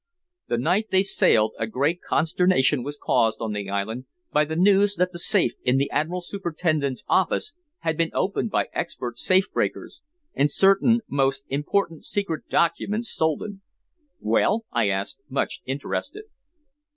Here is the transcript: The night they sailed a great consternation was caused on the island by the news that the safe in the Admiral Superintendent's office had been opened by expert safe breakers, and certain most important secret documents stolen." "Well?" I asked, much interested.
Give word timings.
The 0.47 0.57
night 0.57 0.87
they 0.89 1.03
sailed 1.03 1.53
a 1.59 1.67
great 1.67 2.01
consternation 2.01 2.81
was 2.81 2.97
caused 2.97 3.39
on 3.39 3.53
the 3.53 3.69
island 3.69 4.05
by 4.31 4.45
the 4.45 4.55
news 4.55 4.95
that 4.95 5.11
the 5.11 5.19
safe 5.19 5.53
in 5.61 5.77
the 5.77 5.91
Admiral 5.91 6.21
Superintendent's 6.21 7.03
office 7.07 7.53
had 7.81 7.97
been 7.99 8.09
opened 8.15 8.49
by 8.49 8.69
expert 8.73 9.19
safe 9.19 9.51
breakers, 9.53 10.01
and 10.33 10.49
certain 10.49 11.01
most 11.07 11.45
important 11.49 12.03
secret 12.03 12.49
documents 12.49 13.09
stolen." 13.09 13.61
"Well?" 14.19 14.65
I 14.71 14.89
asked, 14.89 15.19
much 15.29 15.61
interested. 15.67 16.23